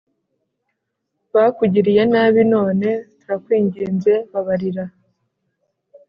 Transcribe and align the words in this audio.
bakugiriye 1.33 2.03
nabi 2.13 2.41
None 2.53 2.87
turakwinginze 3.19 4.13
babarira 4.31 4.85